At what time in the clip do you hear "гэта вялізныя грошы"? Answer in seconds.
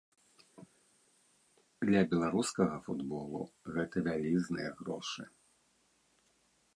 3.75-5.23